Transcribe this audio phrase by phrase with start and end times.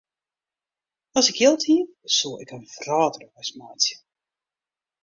[1.19, 1.83] As ik jild hie,
[2.15, 3.95] soe ik in wrâldreis meitsje.